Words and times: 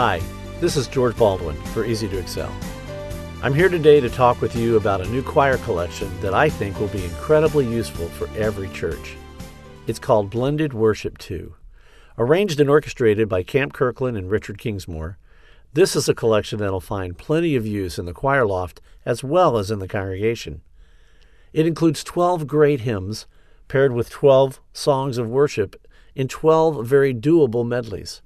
Hi, 0.00 0.22
this 0.60 0.76
is 0.76 0.86
George 0.86 1.16
Baldwin 1.16 1.56
for 1.74 1.84
Easy 1.84 2.06
to 2.06 2.18
Excel. 2.20 2.54
I'm 3.42 3.52
here 3.52 3.68
today 3.68 3.98
to 3.98 4.08
talk 4.08 4.40
with 4.40 4.54
you 4.54 4.76
about 4.76 5.00
a 5.00 5.10
new 5.10 5.24
choir 5.24 5.58
collection 5.58 6.08
that 6.20 6.32
I 6.32 6.48
think 6.48 6.78
will 6.78 6.86
be 6.86 7.04
incredibly 7.04 7.66
useful 7.66 8.06
for 8.10 8.28
every 8.38 8.68
church. 8.68 9.16
It's 9.88 9.98
called 9.98 10.30
Blended 10.30 10.72
Worship 10.72 11.18
2. 11.18 11.52
Arranged 12.16 12.60
and 12.60 12.70
orchestrated 12.70 13.28
by 13.28 13.42
Camp 13.42 13.72
Kirkland 13.72 14.16
and 14.16 14.30
Richard 14.30 14.56
Kingsmore, 14.58 15.16
this 15.74 15.96
is 15.96 16.08
a 16.08 16.14
collection 16.14 16.60
that'll 16.60 16.78
find 16.78 17.18
plenty 17.18 17.56
of 17.56 17.66
use 17.66 17.98
in 17.98 18.04
the 18.04 18.14
choir 18.14 18.46
loft 18.46 18.80
as 19.04 19.24
well 19.24 19.58
as 19.58 19.68
in 19.68 19.80
the 19.80 19.88
congregation. 19.88 20.60
It 21.52 21.66
includes 21.66 22.04
12 22.04 22.46
great 22.46 22.82
hymns 22.82 23.26
paired 23.66 23.92
with 23.92 24.10
12 24.10 24.60
songs 24.72 25.18
of 25.18 25.28
worship 25.28 25.74
in 26.14 26.28
12 26.28 26.86
very 26.86 27.12
doable 27.12 27.66
medleys. 27.66 28.22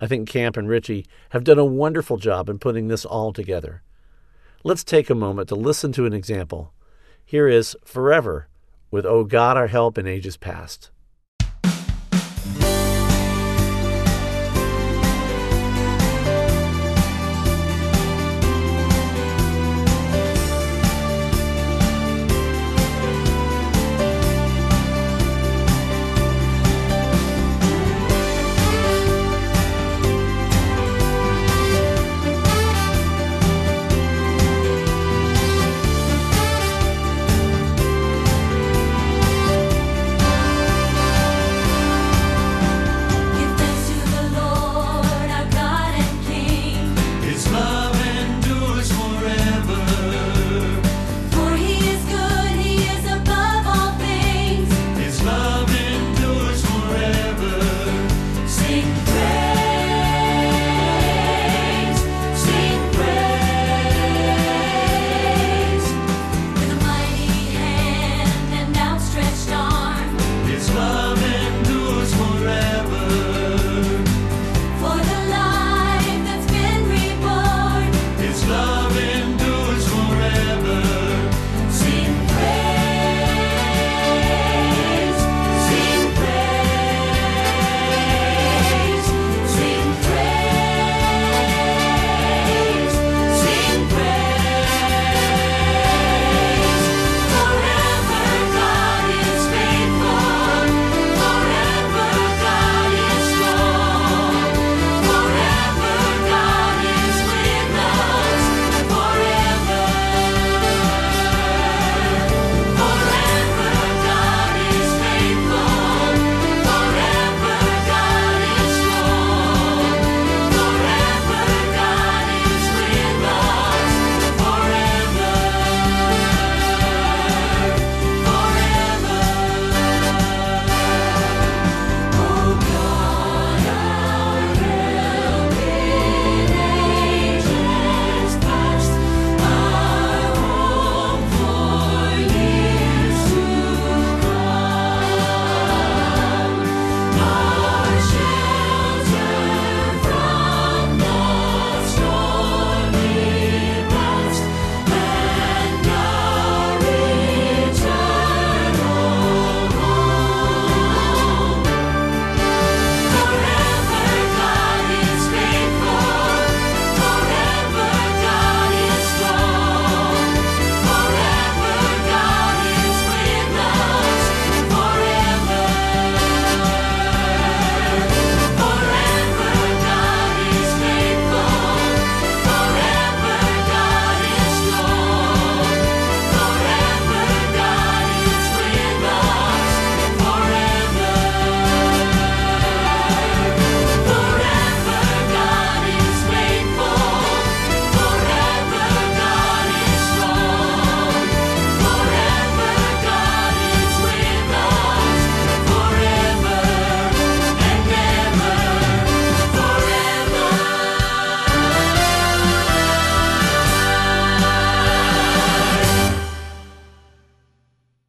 I 0.00 0.06
think 0.06 0.28
Camp 0.28 0.56
and 0.56 0.68
Richie 0.68 1.06
have 1.30 1.44
done 1.44 1.58
a 1.58 1.64
wonderful 1.64 2.16
job 2.16 2.48
in 2.48 2.58
putting 2.58 2.88
this 2.88 3.04
all 3.04 3.32
together. 3.32 3.82
Let's 4.64 4.84
take 4.84 5.08
a 5.08 5.14
moment 5.14 5.48
to 5.48 5.54
listen 5.54 5.92
to 5.92 6.06
an 6.06 6.12
example. 6.12 6.72
Here 7.24 7.48
is 7.48 7.76
Forever 7.84 8.48
with 8.90 9.06
O 9.06 9.24
God 9.24 9.56
Our 9.56 9.68
Help 9.68 9.98
in 9.98 10.06
Ages 10.06 10.36
Past. 10.36 10.90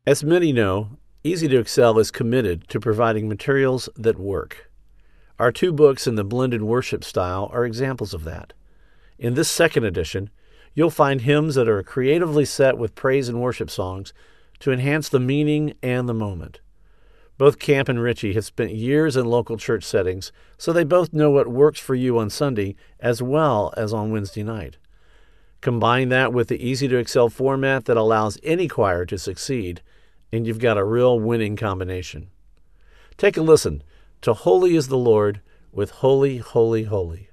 As 0.08 0.24
many 0.24 0.54
know, 0.54 0.92
Easy 1.26 1.50
to 1.50 1.60
Excel 1.60 2.00
is 2.00 2.12
committed 2.12 2.70
to 2.70 2.80
providing 2.80 3.28
materials 3.28 3.90
that 3.98 4.18
work. 4.18 4.72
Our 5.38 5.52
two 5.52 5.74
books 5.74 6.08
in 6.08 6.16
the 6.16 6.24
blended 6.24 6.62
worship 6.62 7.04
style 7.04 7.50
are 7.52 7.66
examples 7.66 8.14
of 8.14 8.24
that. 8.24 8.54
In 9.20 9.34
this 9.34 9.52
second 9.52 9.84
edition, 9.84 10.30
you'll 10.74 10.92
find 10.92 11.20
hymns 11.20 11.56
that 11.56 11.68
are 11.68 11.84
creatively 11.84 12.46
set 12.46 12.78
with 12.78 12.96
praise 12.96 13.28
and 13.28 13.42
worship 13.42 13.70
songs 13.70 14.14
to 14.60 14.72
enhance 14.72 15.10
the 15.10 15.20
meaning 15.20 15.74
and 15.84 16.08
the 16.08 16.14
moment. 16.14 16.62
Both 17.38 17.60
Camp 17.60 17.90
and 17.90 18.02
Richie 18.02 18.34
have 18.36 18.46
spent 18.46 18.72
years 18.74 19.18
in 19.18 19.26
local 19.26 19.58
church 19.58 19.84
settings, 19.84 20.32
so 20.58 20.72
they 20.72 20.86
both 20.86 21.12
know 21.12 21.32
what 21.32 21.50
works 21.50 21.82
for 21.82 21.96
you 21.96 22.18
on 22.18 22.30
Sunday 22.30 22.78
as 23.02 23.22
well 23.22 23.74
as 23.76 23.92
on 23.92 24.12
Wednesday 24.12 24.44
night. 24.44 24.78
Combine 25.60 26.08
that 26.08 26.32
with 26.32 26.48
the 26.48 26.66
easy 26.66 26.88
to 26.88 26.96
excel 26.96 27.28
format 27.28 27.84
that 27.86 27.98
allows 27.98 28.38
any 28.42 28.70
choir 28.70 29.06
to 29.06 29.18
succeed, 29.18 29.82
and 30.32 30.46
you've 30.46 30.60
got 30.60 30.78
a 30.78 30.84
real 30.84 31.20
winning 31.20 31.56
combination. 31.56 32.30
Take 33.18 33.38
a 33.38 33.42
listen 33.42 33.84
to 34.22 34.34
Holy 34.34 34.76
is 34.76 34.88
the 34.88 34.98
Lord 34.98 35.42
with 35.72 35.92
Holy, 35.92 36.38
Holy, 36.38 36.84
Holy. 36.84 37.27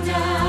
보자. 0.00 0.39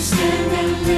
stand 0.00 0.52
and 0.52 0.86
live. 0.86 0.97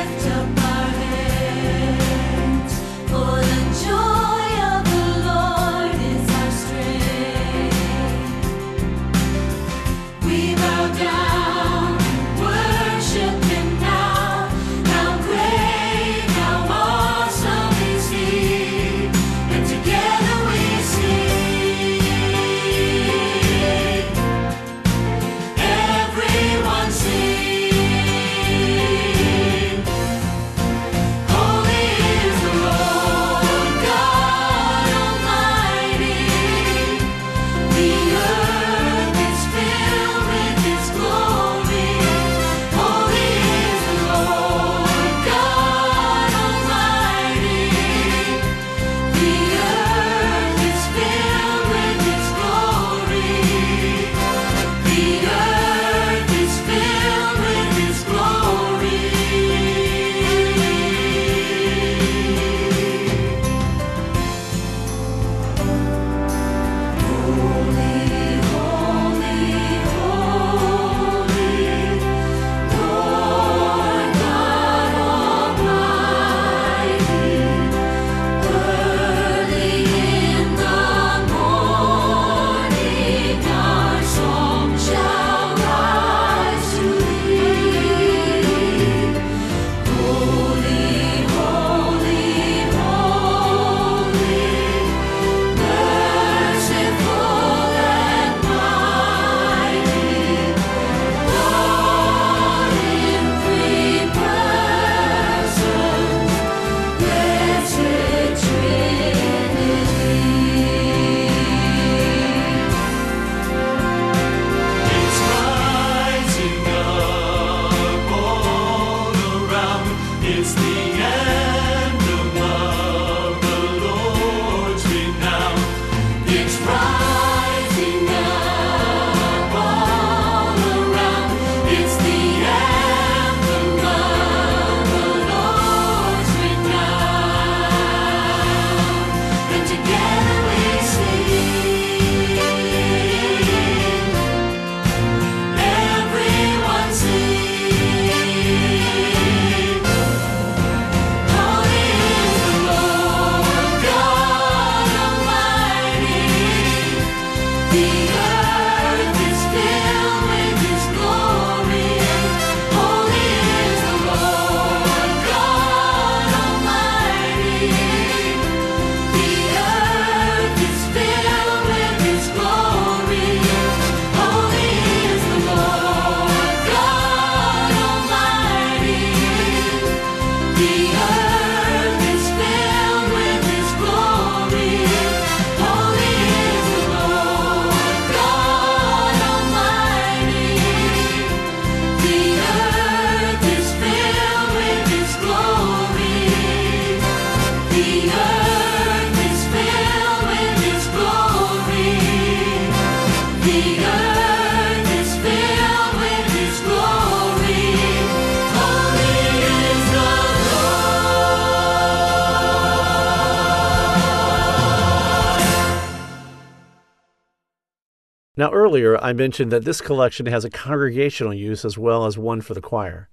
Now, 218.41 218.51
earlier 218.53 218.97
I 219.05 219.13
mentioned 219.13 219.53
that 219.53 219.67
this 219.67 219.83
collection 219.83 220.25
has 220.25 220.47
a 220.47 220.51
congregational 220.51 221.35
use 221.35 221.63
as 221.63 221.77
well 221.77 222.07
as 222.07 222.17
one 222.17 222.41
for 222.41 222.55
the 222.55 222.63
choir. 222.63 223.11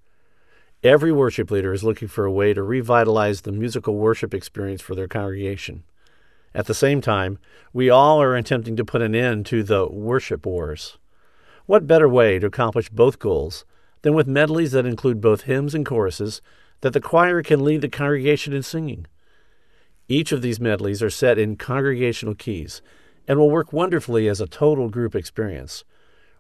Every 0.84 1.12
worship 1.12 1.52
leader 1.52 1.74
is 1.74 1.84
looking 1.84 2.08
for 2.08 2.24
a 2.24 2.32
way 2.32 2.54
to 2.54 2.64
revitalize 2.64 3.42
the 3.42 3.52
musical 3.52 3.98
worship 3.98 4.34
experience 4.34 4.82
for 4.82 4.96
their 4.96 5.10
congregation. 5.10 5.84
At 6.56 6.68
the 6.68 6.74
same 6.74 7.02
time, 7.02 7.40
we 7.74 7.90
all 7.90 8.22
are 8.22 8.38
attempting 8.38 8.78
to 8.78 8.86
put 8.86 9.02
an 9.02 9.14
end 9.14 9.46
to 9.48 9.64
the 9.64 9.86
worship 9.88 10.46
wars. 10.46 10.98
What 11.66 11.88
better 11.88 12.08
way 12.08 12.40
to 12.40 12.48
accomplish 12.48 12.88
both 12.88 13.20
goals 13.20 13.66
than 14.04 14.14
with 14.14 14.28
medleys 14.28 14.72
that 14.72 14.86
include 14.86 15.20
both 15.20 15.42
hymns 15.42 15.76
and 15.76 15.86
choruses 15.86 16.42
that 16.80 16.94
the 16.94 17.02
choir 17.02 17.44
can 17.44 17.66
lead 17.66 17.82
the 17.82 17.90
congregation 17.90 18.54
in 18.54 18.64
singing? 18.64 19.08
Each 20.08 20.32
of 20.32 20.42
these 20.42 20.62
medleys 20.62 21.04
are 21.04 21.10
set 21.10 21.38
in 21.38 21.58
congregational 21.58 22.36
keys 22.36 22.82
and 23.28 23.38
will 23.38 23.50
work 23.50 23.74
wonderfully 23.74 24.28
as 24.28 24.40
a 24.40 24.48
total 24.48 24.90
group 24.90 25.16
experience. 25.16 25.84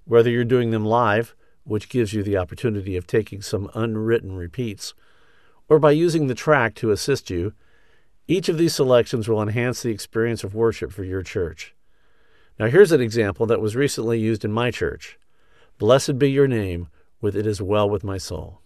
Whether 0.05 0.29
you're 0.29 0.45
doing 0.45 0.71
them 0.71 0.85
live, 0.85 1.35
which 1.63 1.89
gives 1.89 2.13
you 2.13 2.23
the 2.23 2.37
opportunity 2.37 2.95
of 2.95 3.05
taking 3.05 3.41
some 3.41 3.69
unwritten 3.73 4.35
repeats, 4.37 4.93
or 5.67 5.79
by 5.79 5.91
using 5.91 6.27
the 6.27 6.35
track 6.35 6.75
to 6.75 6.91
assist 6.91 7.29
you, 7.29 7.53
each 8.27 8.49
of 8.49 8.57
these 8.57 8.75
selections 8.75 9.27
will 9.27 9.41
enhance 9.41 9.83
the 9.83 9.91
experience 9.91 10.43
of 10.43 10.55
worship 10.55 10.91
for 10.91 11.03
your 11.03 11.23
church. 11.23 11.75
Now, 12.59 12.67
here's 12.67 12.91
an 12.91 13.01
example 13.01 13.45
that 13.45 13.61
was 13.61 13.75
recently 13.75 14.19
used 14.19 14.43
in 14.43 14.51
my 14.51 14.71
church 14.71 15.17
Blessed 15.77 16.17
be 16.17 16.31
your 16.31 16.47
name, 16.47 16.87
with 17.21 17.35
It 17.35 17.45
Is 17.45 17.61
Well 17.61 17.89
With 17.89 18.03
My 18.03 18.17
Soul. 18.17 18.61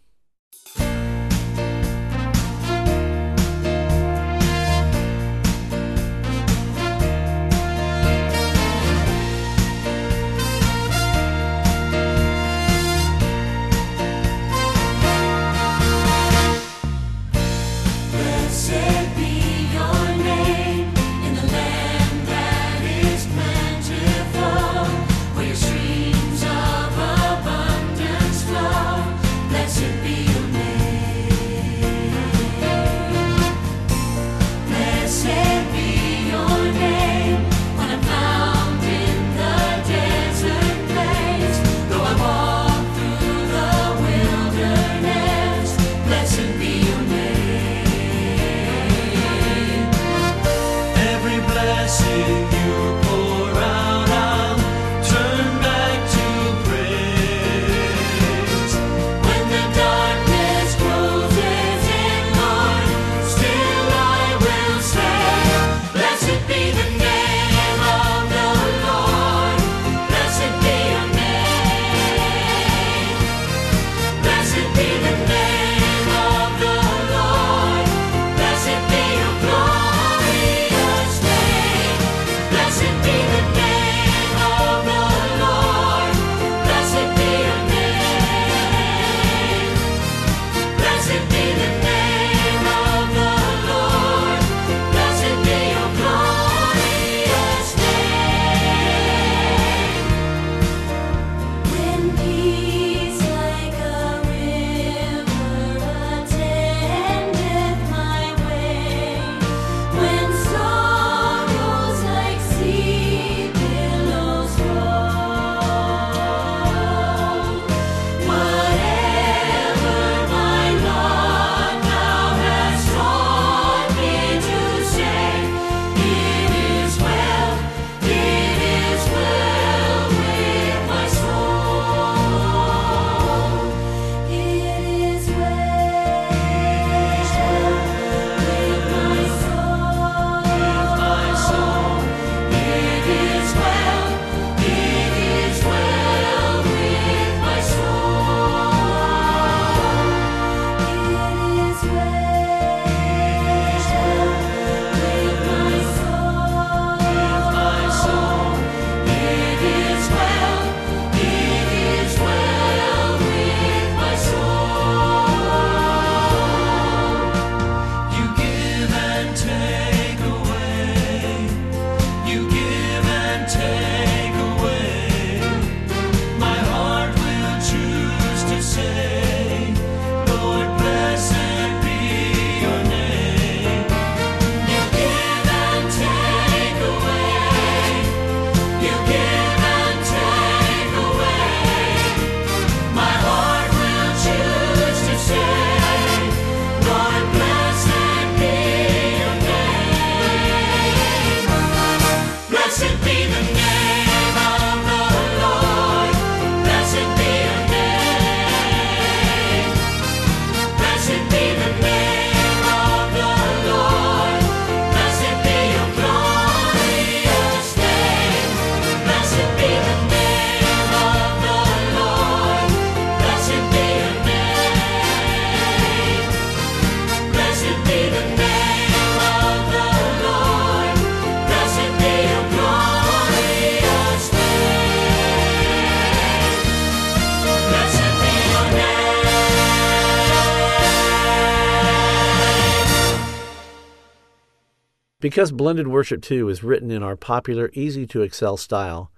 Because 245.31 245.53
Blended 245.53 245.87
Worship 245.87 246.21
2 246.21 246.49
is 246.49 246.61
written 246.61 246.91
in 246.91 247.01
our 247.01 247.15
popular, 247.15 247.71
easy 247.71 248.05
to 248.05 248.21
excel 248.21 248.57
style, 248.57 249.09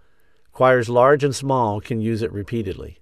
choirs 0.51 0.88
large 0.88 1.24
and 1.24 1.36
small 1.36 1.82
can 1.82 2.01
use 2.01 2.22
it 2.22 2.32
repeatedly. 2.32 3.00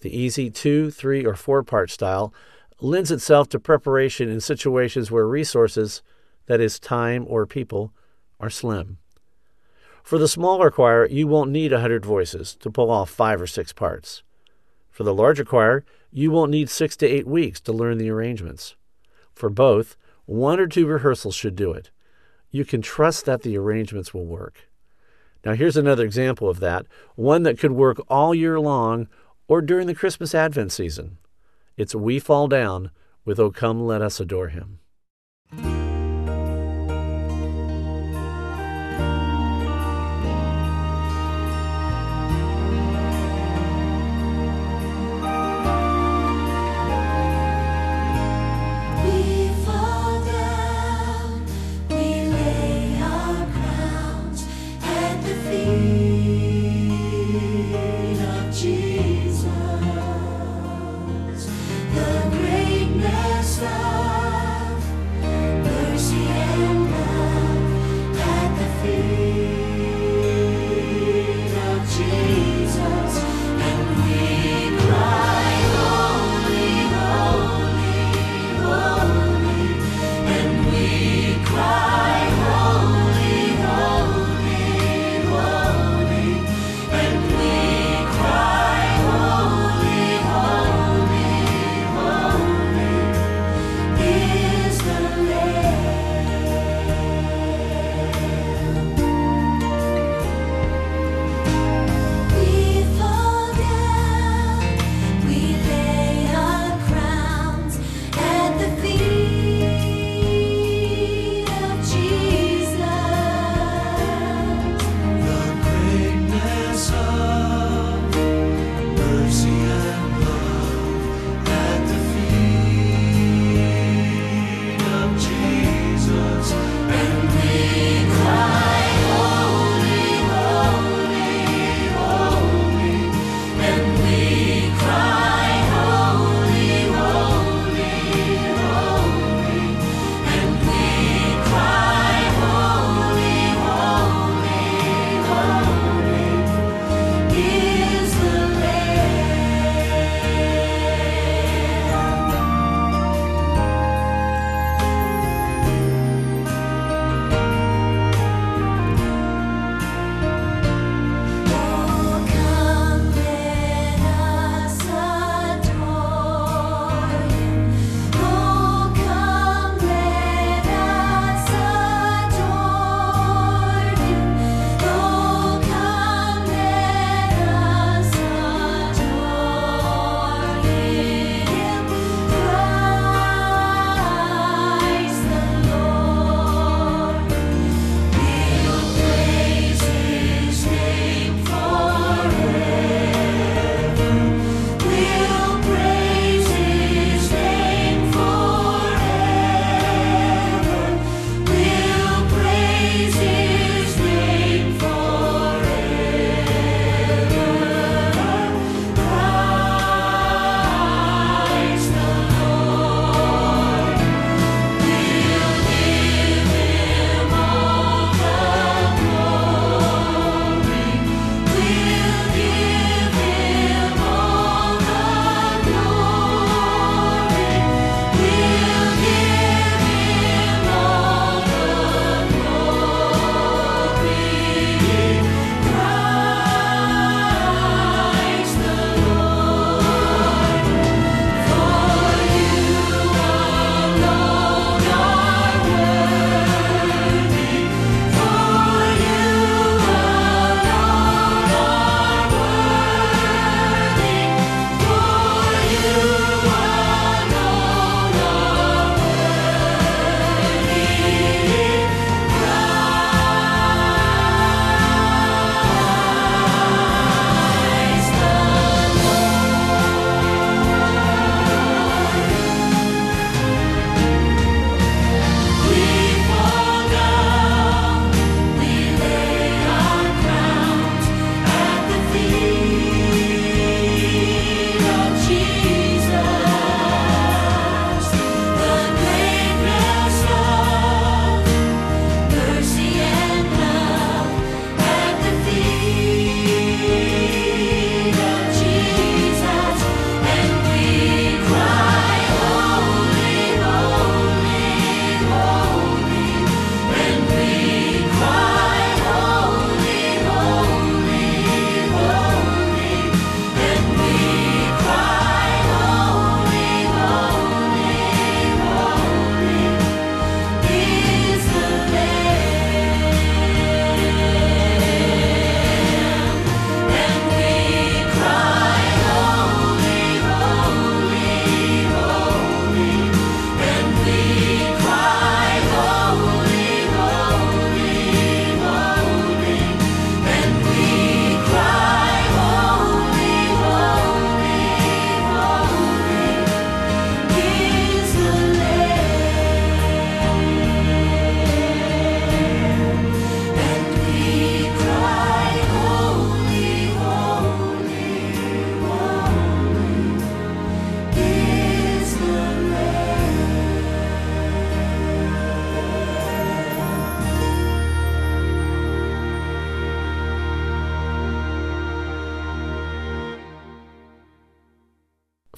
The 0.00 0.08
easy 0.18 0.48
two, 0.48 0.90
three, 0.90 1.26
or 1.26 1.34
four 1.34 1.62
part 1.62 1.90
style 1.90 2.32
lends 2.80 3.10
itself 3.10 3.50
to 3.50 3.60
preparation 3.60 4.30
in 4.30 4.40
situations 4.40 5.10
where 5.10 5.26
resources, 5.26 6.00
that 6.46 6.62
is, 6.62 6.80
time 6.80 7.26
or 7.28 7.44
people, 7.46 7.92
are 8.40 8.48
slim. 8.48 8.96
For 10.02 10.16
the 10.16 10.26
smaller 10.26 10.70
choir, 10.70 11.06
you 11.06 11.26
won't 11.26 11.50
need 11.50 11.74
a 11.74 11.80
hundred 11.80 12.06
voices 12.06 12.56
to 12.60 12.70
pull 12.70 12.90
off 12.90 13.10
five 13.10 13.38
or 13.38 13.46
six 13.46 13.74
parts. 13.74 14.22
For 14.90 15.02
the 15.02 15.12
larger 15.12 15.44
choir, 15.44 15.84
you 16.10 16.30
won't 16.30 16.50
need 16.50 16.70
six 16.70 16.96
to 16.96 17.06
eight 17.06 17.26
weeks 17.26 17.60
to 17.60 17.72
learn 17.74 17.98
the 17.98 18.08
arrangements. 18.08 18.76
For 19.34 19.50
both, 19.50 19.98
One 20.24 20.58
or 20.58 20.66
two 20.66 20.86
rehearsals 20.86 21.34
should 21.34 21.54
do 21.54 21.70
it. 21.72 21.90
You 22.54 22.64
can 22.64 22.82
trust 22.82 23.24
that 23.24 23.42
the 23.42 23.58
arrangements 23.58 24.14
will 24.14 24.26
work. 24.26 24.70
Now, 25.44 25.54
here's 25.54 25.76
another 25.76 26.04
example 26.04 26.48
of 26.48 26.60
that, 26.60 26.86
one 27.16 27.42
that 27.42 27.58
could 27.58 27.72
work 27.72 27.98
all 28.08 28.32
year 28.32 28.60
long 28.60 29.08
or 29.48 29.60
during 29.60 29.88
the 29.88 29.94
Christmas 29.94 30.36
Advent 30.36 30.70
season. 30.70 31.18
It's 31.76 31.96
We 31.96 32.20
Fall 32.20 32.46
Down 32.46 32.92
with 33.24 33.40
O 33.40 33.50
Come 33.50 33.84
Let 33.84 34.02
Us 34.02 34.20
Adore 34.20 34.50
Him. 34.50 34.78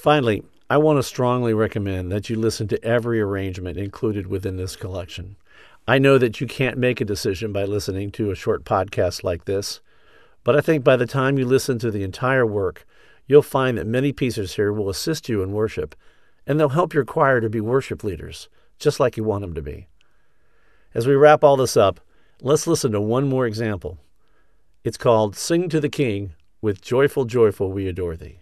Finally, 0.06 0.44
I 0.70 0.76
want 0.76 1.00
to 1.00 1.02
strongly 1.02 1.52
recommend 1.52 2.12
that 2.12 2.30
you 2.30 2.36
listen 2.36 2.68
to 2.68 2.84
every 2.84 3.20
arrangement 3.20 3.76
included 3.76 4.28
within 4.28 4.56
this 4.56 4.76
collection. 4.76 5.34
I 5.88 5.98
know 5.98 6.16
that 6.16 6.40
you 6.40 6.46
can't 6.46 6.78
make 6.78 7.00
a 7.00 7.04
decision 7.04 7.52
by 7.52 7.64
listening 7.64 8.12
to 8.12 8.30
a 8.30 8.36
short 8.36 8.62
podcast 8.62 9.24
like 9.24 9.46
this, 9.46 9.80
but 10.44 10.54
I 10.54 10.60
think 10.60 10.84
by 10.84 10.94
the 10.94 11.08
time 11.08 11.38
you 11.38 11.44
listen 11.44 11.80
to 11.80 11.90
the 11.90 12.04
entire 12.04 12.46
work, 12.46 12.86
you'll 13.26 13.42
find 13.42 13.76
that 13.76 13.88
many 13.88 14.12
pieces 14.12 14.54
here 14.54 14.72
will 14.72 14.88
assist 14.88 15.28
you 15.28 15.42
in 15.42 15.50
worship, 15.50 15.96
and 16.46 16.60
they'll 16.60 16.68
help 16.68 16.94
your 16.94 17.04
choir 17.04 17.40
to 17.40 17.50
be 17.50 17.60
worship 17.60 18.04
leaders, 18.04 18.48
just 18.78 19.00
like 19.00 19.16
you 19.16 19.24
want 19.24 19.40
them 19.40 19.54
to 19.54 19.62
be. 19.62 19.88
As 20.94 21.08
we 21.08 21.16
wrap 21.16 21.42
all 21.42 21.56
this 21.56 21.76
up, 21.76 21.98
let's 22.40 22.68
listen 22.68 22.92
to 22.92 23.00
one 23.00 23.28
more 23.28 23.44
example. 23.44 23.98
It's 24.84 24.96
called 24.96 25.34
Sing 25.34 25.68
to 25.70 25.80
the 25.80 25.88
King 25.88 26.34
with 26.62 26.80
Joyful, 26.80 27.24
Joyful 27.24 27.72
We 27.72 27.88
Adore 27.88 28.14
Thee. 28.14 28.38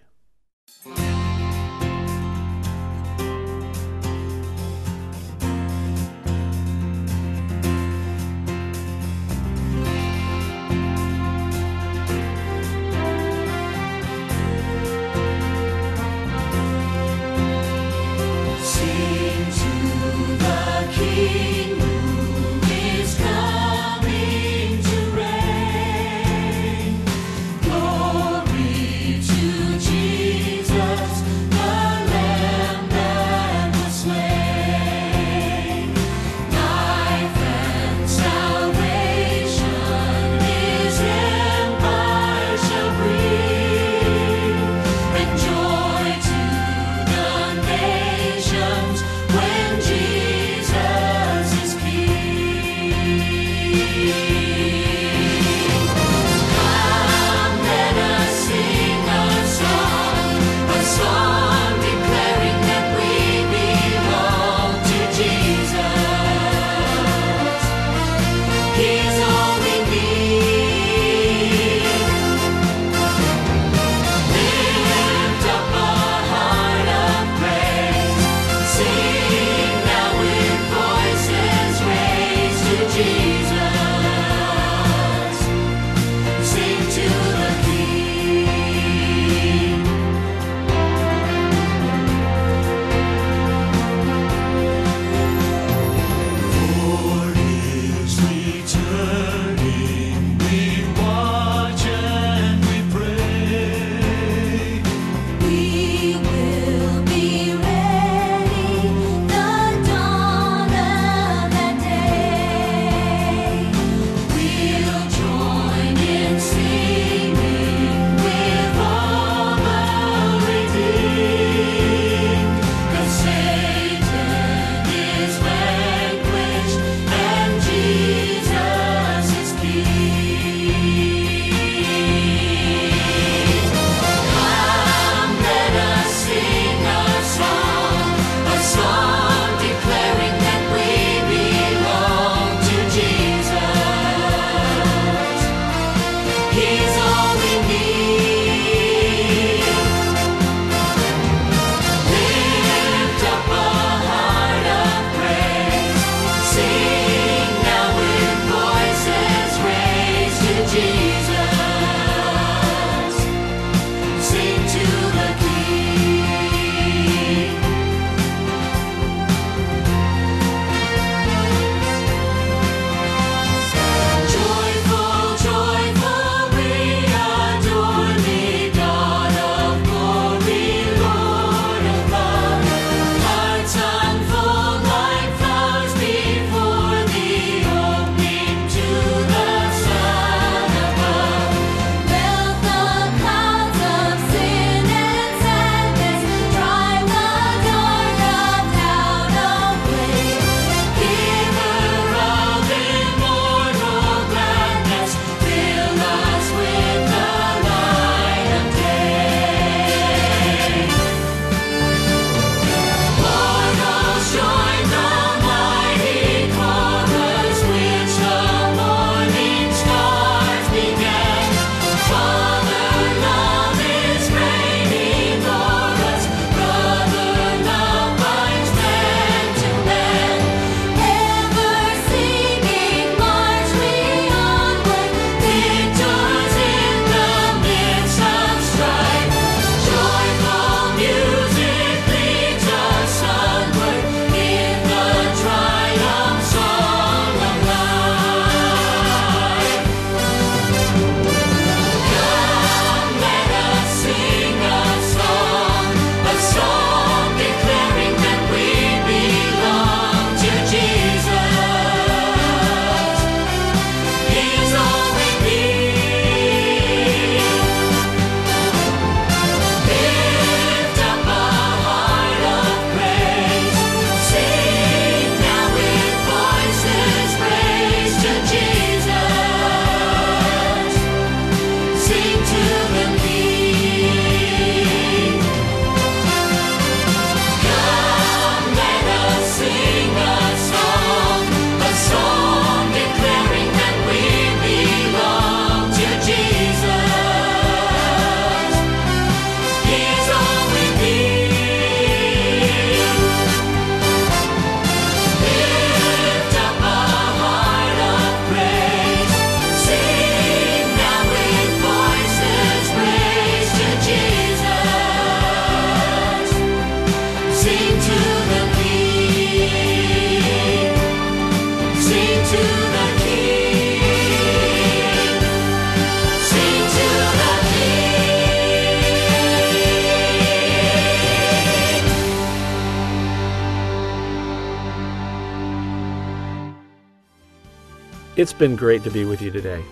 It's 338.37 338.53
been 338.53 338.75
great 338.75 339.05
to 339.05 339.13
be 339.13 339.25
with 339.25 339.41
you 339.41 339.53
today. 339.53 339.85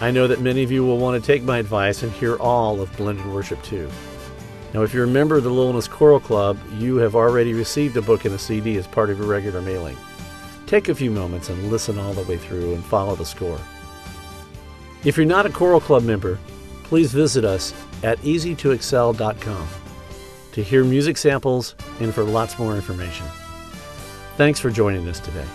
I 0.00 0.12
know 0.12 0.28
that 0.28 0.40
many 0.40 0.62
of 0.62 0.70
you 0.70 0.86
will 0.86 0.98
want 0.98 1.20
to 1.20 1.26
take 1.26 1.42
my 1.42 1.58
advice 1.58 2.04
and 2.04 2.12
hear 2.12 2.36
all 2.36 2.80
of 2.80 2.96
Blended 2.96 3.26
Worship 3.26 3.60
2. 3.64 3.90
Now, 4.72 4.82
if 4.82 4.94
you're 4.94 5.04
a 5.04 5.08
member 5.08 5.36
of 5.36 5.42
the 5.42 5.50
Lillenas 5.50 5.90
Choral 5.90 6.20
Club, 6.20 6.60
you 6.78 6.96
have 6.98 7.16
already 7.16 7.54
received 7.54 7.96
a 7.96 8.02
book 8.02 8.24
and 8.24 8.36
a 8.36 8.38
CD 8.38 8.76
as 8.76 8.86
part 8.86 9.10
of 9.10 9.18
your 9.18 9.26
regular 9.26 9.60
mailing. 9.60 9.96
Take 10.66 10.88
a 10.88 10.94
few 10.94 11.10
moments 11.10 11.48
and 11.48 11.72
listen 11.72 11.98
all 11.98 12.12
the 12.12 12.22
way 12.22 12.38
through 12.38 12.72
and 12.72 12.84
follow 12.84 13.16
the 13.16 13.26
score. 13.26 13.60
If 15.04 15.16
you're 15.16 15.26
not 15.26 15.46
a 15.46 15.50
Choral 15.50 15.80
Club 15.80 16.04
member, 16.04 16.38
please 16.84 17.12
visit 17.12 17.44
us 17.44 17.74
at 18.04 18.18
easytoexcel.com 18.18 19.68
to 20.52 20.62
hear 20.62 20.84
music 20.84 21.16
samples 21.16 21.74
and 21.98 22.14
for 22.14 22.22
lots 22.22 22.60
more 22.60 22.76
information. 22.76 23.26
Thanks 24.36 24.60
for 24.60 24.70
joining 24.70 25.08
us 25.08 25.18
today. 25.18 25.46